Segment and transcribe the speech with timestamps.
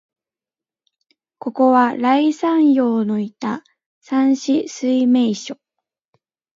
[1.37, 3.63] ここは、頼山陽のいた
[3.99, 5.59] 山紫水明処、